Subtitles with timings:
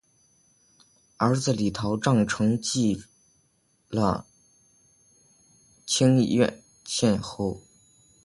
[1.17, 3.03] 儿子李桃杖承袭
[3.87, 4.25] 了
[5.85, 7.61] 清渊县侯。